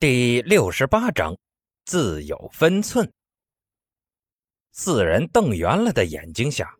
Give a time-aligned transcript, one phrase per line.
[0.00, 1.36] 第六十八章，
[1.84, 3.12] 自有分寸。
[4.72, 6.74] 四人瞪圆了的眼睛下，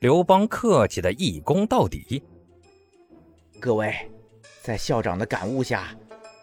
[0.00, 2.24] 刘邦客气的一躬到底
[3.60, 3.94] ：“各位，
[4.62, 5.94] 在校长的感悟下，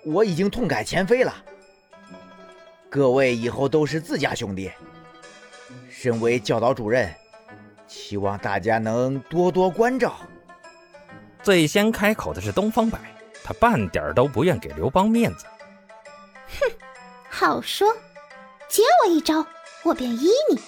[0.05, 1.33] 我已经痛改前非了。
[2.91, 4.69] 各位以后都是自家兄弟。
[5.89, 7.11] 身为教导主任，
[7.87, 10.15] 希望大家能多多关照。”
[11.41, 12.99] 最先开口的是东方白，
[13.43, 15.47] 他半点都不愿给刘邦面子。
[17.39, 17.87] 好说，
[18.67, 19.47] 接我一招，
[19.85, 20.59] 我便依你。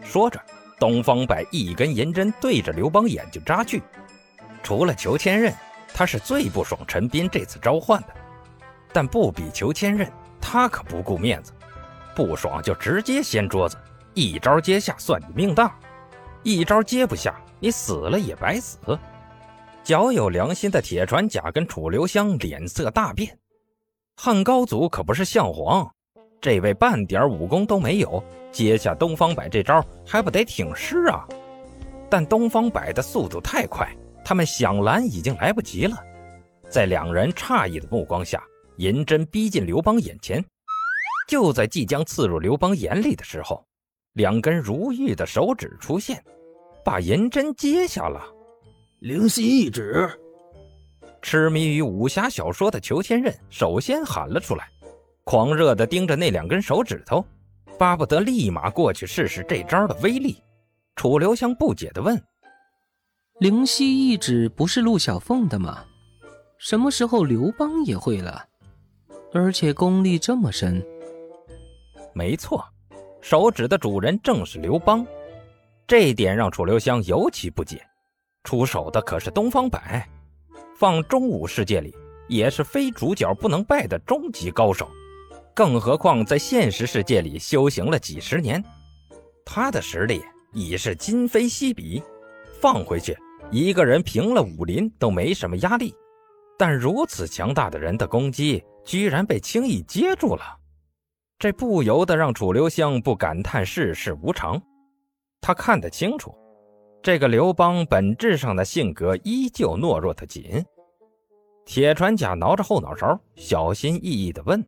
[0.00, 0.40] 说着，
[0.78, 3.82] 东方白一根银针对着刘邦眼睛扎去。
[4.62, 5.52] 除了裘千仞，
[5.92, 8.14] 他是最不爽陈斌这次召唤的。
[8.92, 10.08] 但不比裘千仞，
[10.40, 11.52] 他可不顾面子，
[12.14, 13.76] 不爽就直接掀桌子，
[14.14, 15.76] 一招接下算你命大，
[16.44, 18.78] 一招接不下，你死了也白死。
[19.82, 23.36] 较有良心的铁船甲跟楚留香脸色大变。
[24.22, 25.90] 汉高祖可不是项皇，
[26.42, 31.26] 这位半点武功都没有，接下东方白这招还不得挺尸啊？
[32.10, 33.90] 但东方白的速度太快，
[34.22, 35.96] 他们想拦已经来不及了。
[36.68, 38.44] 在两人诧异的目光下，
[38.76, 40.44] 银针逼近刘邦眼前。
[41.26, 43.64] 就在即将刺入刘邦眼里的时候，
[44.12, 46.22] 两根如玉的手指出现，
[46.84, 48.22] 把银针接下了。
[48.98, 50.10] 灵犀一指。
[51.22, 54.68] 痴迷于武侠小说的裘千仞首先喊了出来，
[55.24, 57.24] 狂热地盯着那两根手指头，
[57.78, 60.42] 巴不得立马过去试试这招的威力。
[60.96, 62.20] 楚留香不解地问
[63.40, 65.84] ：“灵犀一指不是陆小凤的吗？
[66.58, 68.44] 什么时候刘邦也会了？
[69.32, 70.84] 而且功力这么深？”
[72.12, 72.64] 没错，
[73.20, 75.06] 手指的主人正是刘邦，
[75.86, 77.86] 这一点让楚留香尤其不解。
[78.42, 80.08] 出手的可是东方白。
[80.80, 81.94] 放中武世界里，
[82.26, 84.88] 也是非主角不能败的终极高手，
[85.54, 88.64] 更何况在现实世界里修行了几十年，
[89.44, 90.22] 他的实力
[90.54, 92.02] 已是今非昔比。
[92.62, 93.14] 放回去，
[93.50, 95.94] 一个人平了武林都没什么压力，
[96.56, 100.42] 但如此强大的人的攻击，居然被轻易接住了，
[101.38, 104.58] 这不由得让楚留香不感叹世事无常。
[105.42, 106.34] 他看得清楚。
[107.02, 110.62] 这个刘邦本质上的性格依旧懦弱的紧。
[111.64, 114.62] 铁船甲挠着后脑勺，小心翼翼地问：“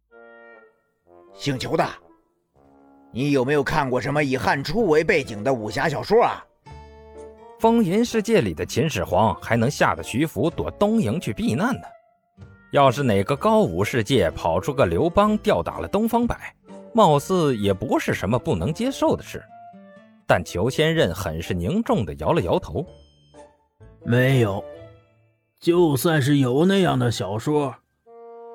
[1.34, 1.86] 姓裘的，
[3.10, 6.42] 你有没有看过什么以汉初为背景的武侠小说啊？”
[7.60, 11.82] 风云世界里的秦始皇还能吓得徐福躲东营去避难呢。
[12.72, 16.54] 要是哪个高武世界跑出个刘邦吊打了东方白，
[16.94, 19.42] 貌似也不是什么不能接受的事。
[20.26, 22.86] 但裘千仞很是凝重的摇了摇头
[24.04, 24.64] ：“没有，
[25.60, 27.74] 就算是有那样的小说，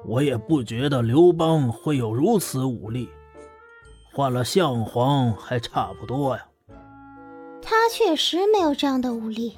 [0.05, 3.09] 我也不觉得刘邦会有如此武力。
[4.13, 6.47] 换了项皇还差不多呀。”
[7.61, 9.55] 他确实没有这样的武力。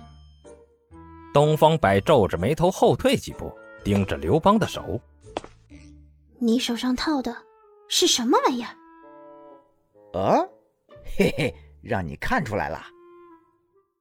[1.33, 3.51] 东方白皱着眉头后退几步，
[3.83, 4.99] 盯着刘邦的手
[6.39, 7.35] ：“你手上套的
[7.87, 8.69] 是什么玩意儿
[10.19, 10.43] ？”“啊，
[11.15, 12.81] 嘿嘿。”让你看出来了，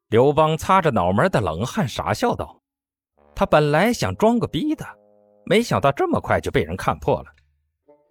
[0.08, 2.60] 刘邦擦着脑门的冷汗，傻笑道
[3.34, 4.84] ：“他本来想装个逼的，
[5.44, 7.26] 没想到这么快就被人看破了。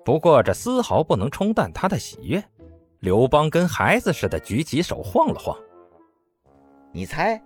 [0.06, 2.44] 不过这丝毫不能冲淡他的喜悦。”
[3.02, 5.56] 刘邦跟孩子似的举起手晃了晃
[6.92, 7.40] ：“你猜，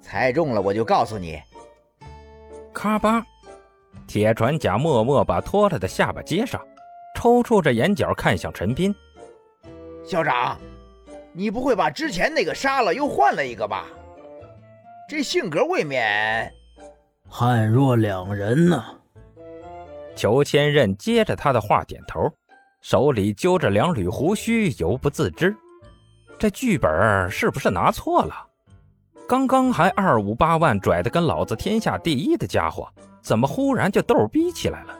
[0.00, 1.40] 猜中了我就告诉你。”
[2.74, 3.24] 咔吧，
[4.06, 6.60] 铁船甲默默把脱了的下巴接上，
[7.14, 8.92] 抽搐着眼角看向陈斌
[10.04, 10.58] ：“校长。”
[11.32, 13.86] 你不会把之前那个杀了又换了一个吧？
[15.08, 16.50] 这性格未免
[17.30, 18.84] 判若两人呢。
[20.14, 22.30] 裘千仞接着他的话点头，
[22.80, 25.54] 手里揪着两缕胡须，犹不自知。
[26.38, 28.34] 这剧本是不是拿错了？
[29.26, 32.86] 刚刚还二五八万拽的跟老子天下第一的家伙，
[33.22, 34.98] 怎么忽然就逗逼起来了？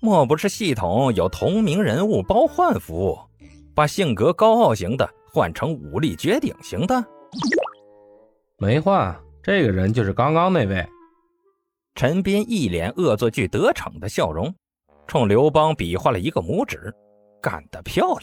[0.00, 3.18] 莫不是系统有同名人物包换服务，
[3.74, 5.08] 把性格高傲型的？
[5.34, 7.04] 换成武力绝顶型的，
[8.56, 10.86] 没换，这个人就是刚刚那位。
[11.96, 14.54] 陈斌一脸恶作剧得逞的笑容，
[15.08, 16.94] 冲刘邦比划了一个拇指，
[17.42, 18.22] 干得漂亮。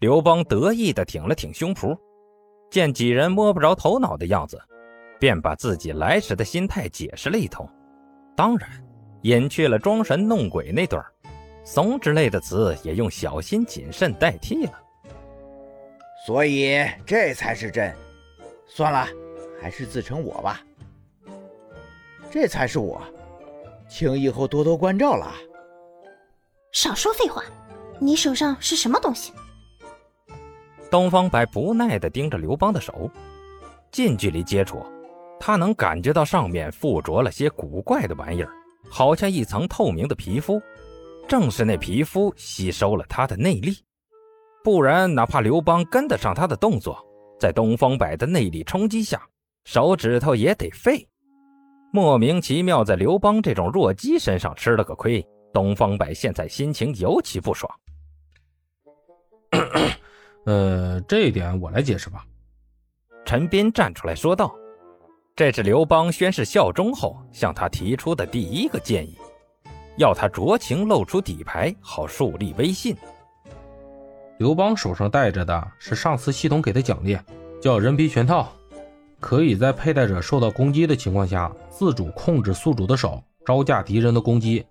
[0.00, 1.96] 刘邦得意地挺了挺胸脯，
[2.70, 4.60] 见几人摸不着头脑的样子，
[5.18, 7.66] 便把自己来时的心态解释了一通，
[8.36, 8.68] 当然
[9.22, 11.02] 隐去了装神弄鬼那段
[11.64, 14.72] 怂之类的词也用小心谨慎代替了。
[16.30, 17.92] 所以这才是朕。
[18.64, 19.04] 算了，
[19.60, 20.60] 还是自称我吧。
[22.30, 23.02] 这才是我，
[23.88, 25.34] 请以后多多关照了。
[26.70, 27.42] 少说废话！
[27.98, 29.32] 你手上是什么东西？
[30.88, 33.10] 东方白不耐地盯着刘邦的手，
[33.90, 34.86] 近距离接触，
[35.40, 38.52] 他能感觉到上面附着了些古怪的玩意儿，
[38.88, 40.62] 好像一层透明的皮肤。
[41.26, 43.76] 正是那皮肤吸收了他的内力，
[44.62, 46.98] 不然哪怕刘邦跟得上他的动作，
[47.38, 49.22] 在东方白的内力冲击下，
[49.64, 51.06] 手指头也得废。
[51.92, 57.72] 莫名其妙在刘邦这种弱鸡身上吃了个亏，东方白现在心情尤其不爽。
[60.44, 62.24] 呃，这一点我来解释吧。
[63.24, 64.54] 陈斌站出来说道
[65.34, 69.16] ：“这是刘邦宣誓效忠后向他提出的第一个建议，
[69.96, 72.94] 要他酌情露出底牌，好树立威信。”
[74.40, 77.14] 刘邦手上戴着的是上次系统给的奖励，
[77.60, 78.50] 叫人皮拳套，
[79.20, 84.64] 可以在佩戴者受到攻击的情况下，自主控制宿主的手招架敌人的攻击，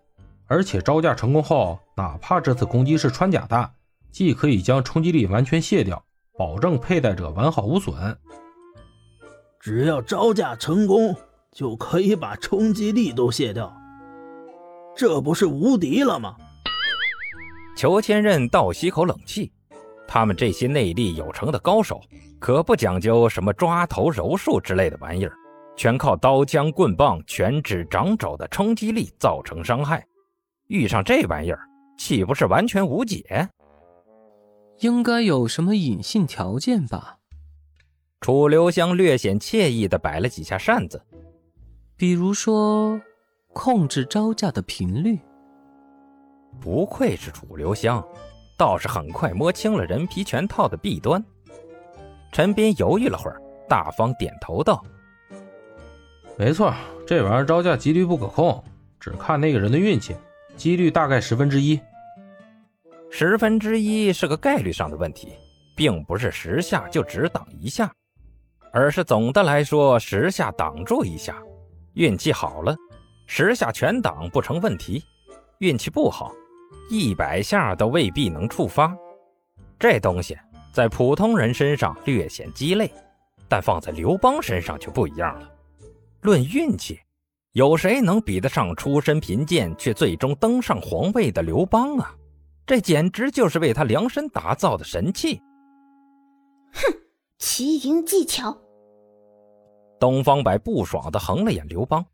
[0.47, 3.71] 而且招架成功后，哪怕这次攻击是穿甲弹。
[4.11, 6.03] 既可以将冲击力完全卸掉，
[6.35, 8.17] 保证佩戴者完好无损。
[9.59, 11.15] 只要招架成功，
[11.51, 13.71] 就可以把冲击力都卸掉，
[14.95, 16.35] 这不是无敌了吗？
[17.77, 19.51] 裘千仞倒吸口冷气，
[20.11, 22.01] 他们这些内力有成的高手，
[22.39, 25.31] 可不讲究什么抓头柔术之类的玩意儿，
[25.77, 30.03] 全靠刀枪棍棒、拳指掌肘的冲击力造成伤害。
[30.65, 31.59] 遇上这玩意儿，
[31.95, 33.47] 岂不是完全无解？
[34.79, 37.17] 应该有什么隐性条件吧？
[38.19, 40.99] 楚留香略显惬意地摆了几下扇子，
[41.95, 42.99] 比如说
[43.53, 45.19] 控制招架的频率。
[46.59, 48.03] 不愧是楚留香，
[48.59, 51.23] 倒是很快摸清了人皮拳套的弊端。
[52.29, 54.83] 陈斌犹豫了会儿，大方点头道
[56.37, 56.73] ：“没错，
[57.07, 58.61] 这玩意儿招架几率不可控，
[58.99, 60.13] 只看那个人的运气，
[60.57, 61.79] 几率大概十分之一。”
[63.09, 65.29] 十分之一是个概率上的问题，
[65.73, 67.89] 并不是十下就只挡一下，
[68.73, 71.41] 而是总的来说十下挡住一下。
[71.93, 72.75] 运气好了，
[73.25, 75.01] 十下全挡不成问题；
[75.59, 76.31] 运气不好，
[76.89, 78.95] 一百下都未必能触发。
[79.77, 80.37] 这东西
[80.73, 82.91] 在普通人身上略显鸡肋，
[83.47, 85.51] 但放在刘邦身上就不一样了。
[86.21, 86.99] 论运气，
[87.53, 92.13] 有谁能比得上出身贫贱却最终登上皇位的刘邦啊？
[92.65, 95.41] 这简直就是为他量身打造的神器！
[96.73, 96.93] 哼，
[97.39, 98.55] 奇淫技巧。
[99.99, 102.05] 东方白不爽地横了眼刘邦，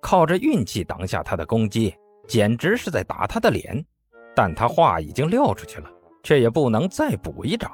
[0.00, 1.94] 靠着运气挡下他的攻击，
[2.28, 3.84] 简直是在打他的脸。
[4.34, 5.90] 但他话已经撂出去了，
[6.22, 7.70] 却也不能再补一掌，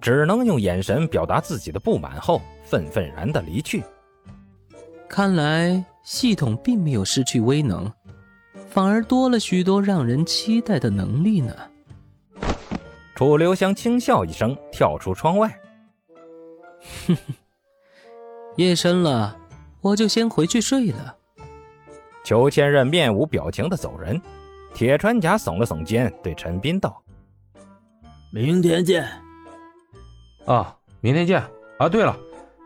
[0.00, 3.82] 只能用眼神表达自己的不满后，愤愤然的离去。
[5.08, 7.90] 看来系统并没有失去威能。
[8.70, 11.54] 反而多了许多让人期待的能力呢。
[13.14, 15.48] 楚留香轻笑一声，跳出窗外。
[17.06, 17.34] 哼哼，
[18.56, 19.36] 夜深了，
[19.80, 21.16] 我就先回去睡了。
[22.22, 24.20] 裘千仞面无表情的走人，
[24.78, 27.02] 铁穿甲耸了耸肩，对陈斌道
[28.30, 29.04] ：“明天见。”
[30.46, 31.42] 啊，明天见。
[31.80, 32.16] 啊，对了，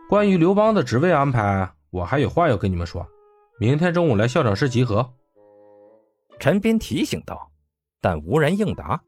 [0.07, 3.03] 关于刘邦的职位安排，我还有话要跟你们说。
[3.59, 5.11] 明天中午来校长室集合。
[6.39, 7.51] 陈斌提醒道，
[7.99, 9.01] 但无人应答。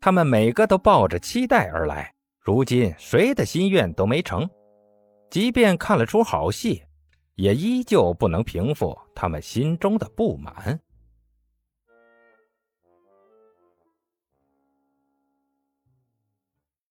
[0.00, 4.48] 他们每个都抱着期待而来，如今谁的心愿都没成。
[5.30, 6.80] 即便看了出好戏，
[7.34, 10.78] 也依旧不能平复他们心中的不满。